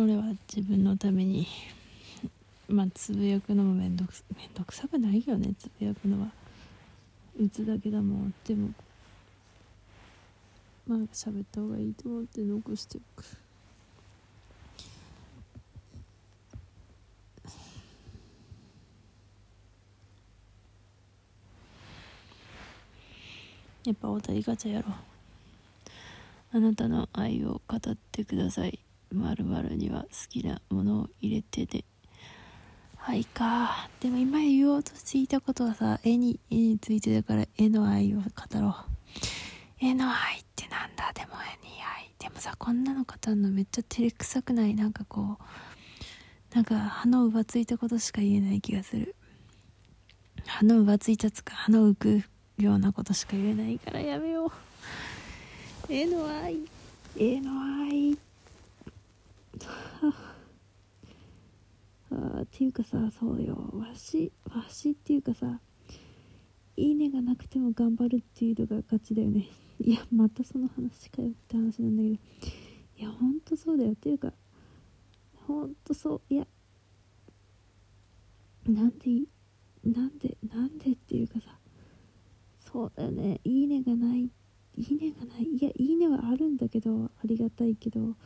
[0.00, 0.22] 俺は
[0.54, 1.48] 自分のために
[2.68, 6.28] まあつぶやくのもめんどくめんどくさくないよねつぶやくのは。
[7.36, 8.34] 打つだけだもん。
[8.46, 8.68] でも
[10.86, 13.24] まあ喋った方がいいと思って残しておく。
[23.84, 26.56] やっぱお題ガチャやろう。
[26.56, 28.78] あなたの愛を語ってください。
[29.10, 29.44] まる
[29.76, 31.84] には好きなものを入れてで
[33.06, 33.88] 愛か。
[34.00, 38.24] でも今言おうとしていたことはさ絵に絵についてだから絵の愛を語
[38.60, 38.74] ろう。
[39.80, 41.12] 絵の愛ってなんだ？
[41.14, 42.12] でも絵に愛。
[42.18, 44.74] でもさこんなの語るのめっちゃ照れくさくない？
[44.74, 49.14] なんかこうなんか歯の浮ついたことしか言えない気がする。
[50.46, 52.22] 歯の浮ついたつか歯の浮く
[52.58, 54.50] ようなことしか言えないからやめよう。
[55.92, 56.58] 絵の愛。
[57.16, 57.50] 絵の
[57.84, 58.18] 愛
[62.10, 63.70] あっていうかさそうよ。
[63.74, 65.60] わしわしっていうかさ
[66.76, 69.48] いいねがなくても頑張るっていうのが勝ちだよね。
[69.80, 72.14] いやまたその話かよって話なんだけど。
[72.96, 73.92] いやほんとそうだよ。
[73.92, 74.32] っていうか
[75.46, 76.34] ほんとそう。
[76.34, 76.46] いや
[78.66, 79.22] なんで
[79.84, 81.58] なんでなんでっていうかさ
[82.60, 83.40] そうだよね。
[83.44, 84.30] いいねがないい
[84.76, 85.44] いねがない。
[85.44, 88.16] いやいいねはあるんだけどありがたいけど。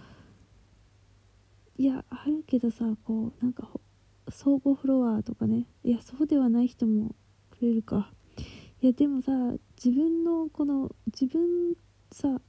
[1.78, 3.68] いやあるけどさこうなんか
[4.30, 5.66] 相互フロワーとかね。
[5.84, 7.14] いやそうではない人も
[7.50, 8.10] くれるか。
[8.80, 9.32] いやでもさ
[9.76, 11.74] 自分のこの自分
[12.10, 12.40] さ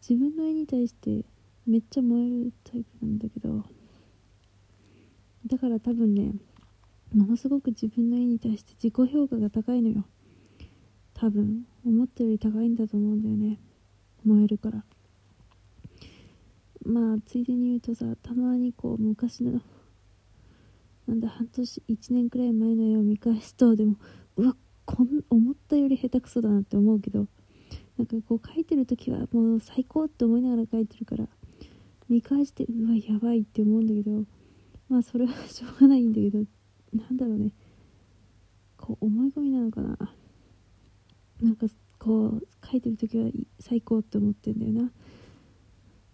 [0.00, 1.24] 自分の絵に対して
[1.66, 3.64] めっちゃ燃えるタイプなんだけど
[5.46, 6.32] だから多分ね
[7.14, 10.04] ものすごく自分の絵に対して自己評価が高いのよ。
[11.14, 13.58] 多分思ったより高いんだと思うんだよね。
[14.24, 14.84] 燃えるから。
[16.84, 19.60] まあついでに言うとさたまにこう昔の
[21.06, 23.96] なんだ半年1年くらい前の絵を見返すとでも
[24.36, 27.26] うわこん思ったより下手くそだなって思うけど
[27.96, 31.26] なんかこう描いてる時はもう最高って思いながら描いてるから
[32.08, 34.24] 見返してうわやばいって思うんだけど
[34.88, 36.44] まあそれはしょうがないんだけど
[36.94, 37.52] なんだろうね。
[38.76, 39.98] こう思い込みなのかな。
[41.42, 41.66] なんか
[41.98, 44.90] こう描いてる時は最高って思ってんだよな。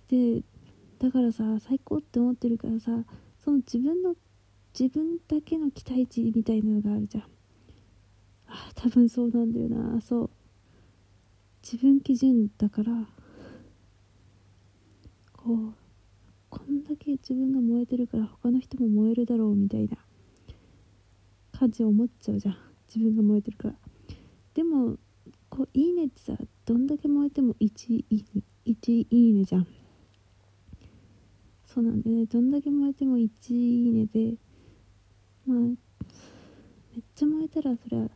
[0.08, 0.42] で
[0.98, 3.04] だからさ最高って思ってるからさ
[3.44, 4.14] その自分の
[4.78, 7.24] 自分だけの期待値みたいなのがあるじゃん。
[8.48, 10.00] あ多分そうなんだよな。
[10.00, 10.30] そう。
[11.62, 12.92] 自分基準だから
[15.32, 15.74] こう
[16.50, 19.96] こんだけ自分が燃えてるから他の人も燃えるだろうみたいな
[21.52, 22.56] 感じを思っちゃうじゃん。
[22.94, 23.74] 自分が燃えてるから。
[24.54, 24.96] でも
[25.48, 29.66] こういいねってさどんだけ燃えても1いいね1いいねじゃん。
[31.66, 32.26] そうなんでね。
[32.26, 34.34] どんだけ燃えても1いいねで
[35.46, 35.76] まあめっ
[37.14, 37.98] ちゃ燃えたらそれ。
[37.98, 38.08] は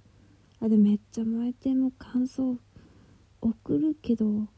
[0.61, 2.57] あでもめっちゃ燃えてもう感想
[3.41, 4.49] 送るけど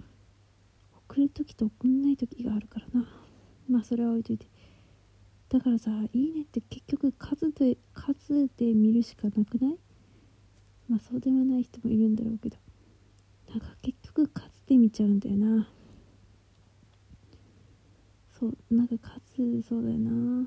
[1.08, 3.06] 送る時と送んない時があるからな。
[3.68, 4.46] まあそれは置いといて。
[5.48, 9.78] だからさ「いいね」って結局数で数で見るしかなくない？
[10.88, 12.56] まあそうではない人もいるんだろうけど。
[13.48, 15.66] なんか結局数で見ちゃうんだよな。
[18.38, 18.94] そうなんか
[19.34, 20.46] 数そうだよな。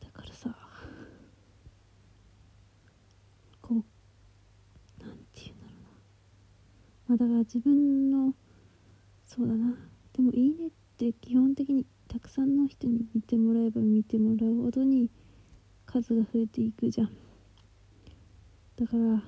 [0.00, 0.54] だからさ
[3.62, 5.88] こうなんて言うんだろうな
[7.10, 8.34] まあだから自分の
[9.26, 9.74] そうだな。
[10.12, 15.10] でも「いいね」って基本的にたくさんの人に見てもらえば見てもらうほどに
[15.86, 17.10] 数が増えていくじゃん。
[18.76, 19.22] だから、ま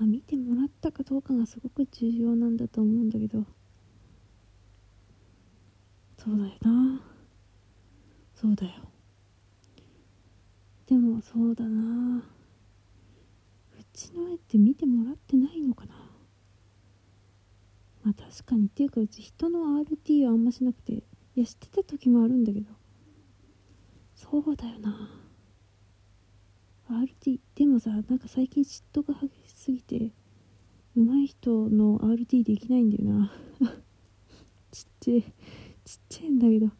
[0.00, 3.44] あ、見てもらったかどうかがすごく重要なんだと思うんだけど。
[6.16, 7.02] そうだよな。
[8.34, 8.72] そうだよ。
[10.86, 12.24] でもそうだな。
[13.92, 15.94] ちの絵って見てもらってないのかな。
[18.02, 21.04] まあ確かにっていうかうち人の RT はあんましなくてい
[21.36, 22.66] や知ってた時もあるんだけど。
[24.14, 25.10] そうだよな。
[26.90, 30.12] RT でもさなんか最近嫉妬が激しすぎて
[30.96, 33.32] 上手い人の RT できないんだよな。
[34.70, 35.22] ちっちゃい
[35.84, 36.66] ちっちゃいんだけど。
[36.66, 36.72] や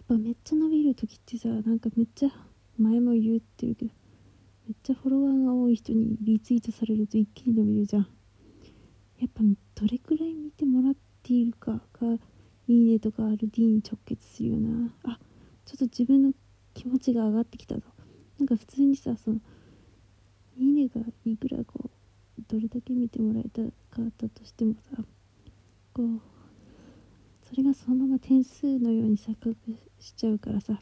[0.00, 2.30] っぱめっちゃ伸びる時ってさなんかめっちゃ
[2.78, 3.92] 前も言ってるけど
[4.66, 8.08] めっちゃフォロワーが多い人にリツイートされると一気に伸びるじゃん。
[9.18, 9.42] やっぱ
[9.74, 12.14] どれくらい見てもらっているかが
[12.66, 14.90] いいねとか RD に直結するよな。
[15.04, 15.18] あ
[15.66, 16.32] ちょっと自分の
[16.72, 17.82] 気持ちが上がってきたぞ。
[18.38, 19.40] なんか普通にさその
[20.56, 21.90] いいねがいくらこ
[22.38, 23.62] うどれだけ見てもらえた
[23.94, 25.02] かだとしてもさ
[25.92, 26.20] こう
[27.46, 29.56] それがそのまま点数のように錯覚
[30.00, 30.80] しちゃうからさ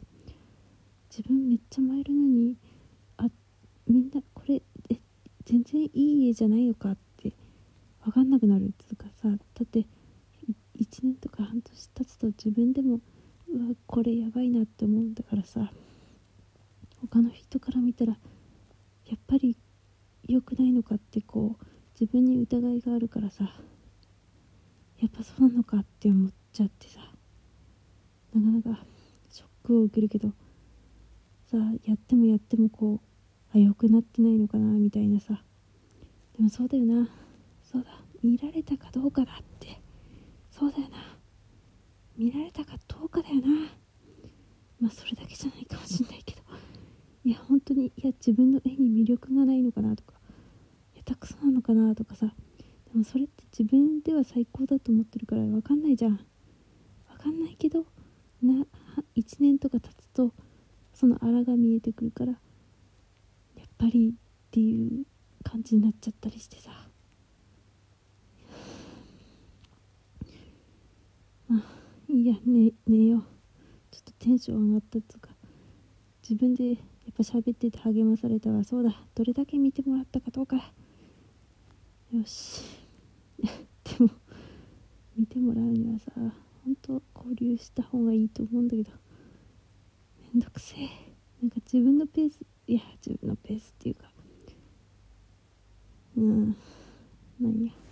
[1.09, 2.57] 自分めっちゃ参るのに
[3.87, 4.99] みんなこれえ
[5.45, 7.33] 全然いい家じゃないのかって
[8.03, 9.85] 分かんなくなるっていうかさだって
[10.79, 12.99] 1年とか半年経つと自分でも
[13.49, 15.71] うわこれやばいなって思うんだからさ
[17.01, 18.13] 他の人から見たら
[19.05, 19.57] やっぱり
[20.27, 21.65] 良くないのかってこう
[21.99, 23.53] 自分に疑いがあるからさ
[24.99, 26.99] やっぱそうなのかって思っちゃってさ
[28.33, 28.83] なかなか
[29.29, 30.29] ショックを受けるけど
[31.51, 33.12] さやってもやってもこう
[33.55, 35.43] あ良くなってないのかなみたいなさ。
[36.35, 37.09] でもそうだよな。
[37.61, 37.91] そうだ。
[38.23, 39.79] 見られたかどうかだって。
[40.49, 41.19] そうだよな。
[42.17, 43.47] 見られたかどうかだよな。
[44.79, 46.41] まあそれだけじゃないかもしんないけど。
[47.25, 50.13] いや本当にいや自分の絵に魅力がないのかなとか。
[50.95, 52.33] 下手くそなのかなとかさ。
[52.91, 56.19] でもそれって自分では最高だと思ってるから分かんないじゃん。
[57.17, 57.85] 分かんないけど
[58.41, 58.65] な
[59.15, 60.33] 1年とか経つと
[60.93, 62.33] そのあらが見えてくるから
[63.83, 65.05] ぱりっていう
[65.43, 66.71] 感じになっちゃったりしてさ。
[71.49, 71.63] まあ
[72.07, 73.21] いいや寝寝よう。
[73.91, 75.31] ちょっとテンション上がったっつうか。
[76.27, 76.77] 自分でやっ
[77.17, 78.63] ぱ喋ってて励まされたわ。
[78.63, 78.95] そうだ。
[79.15, 80.71] どれだけ見てもらったかどうか。
[82.13, 82.61] よし。
[83.43, 83.49] で
[83.99, 84.09] も
[85.17, 86.11] 見てもらうにはさ
[86.63, 88.91] 本当交流した方がいいと思うんだけど。
[90.33, 90.87] めんどくせえ。
[91.41, 94.09] なんか自分のペースいや自分のペースっていうか。
[96.15, 96.55] うん。
[97.39, 97.82] まあいいや。